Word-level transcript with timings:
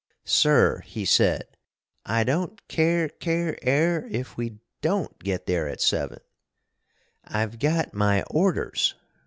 "Sir," 0.25 0.79
he 0.87 1.05
said, 1.05 1.45
"I 2.07 2.23
don't 2.23 2.67
care 2.67 3.07
care 3.07 3.55
air 3.61 4.07
if 4.09 4.35
we 4.35 4.57
don't 4.81 5.19
get 5.19 5.45
there 5.45 5.67
at 5.69 5.79
seven." 5.79 6.21
"I've 7.23 7.59
got 7.59 7.93
my 7.93 8.23
orders!" 8.23 8.95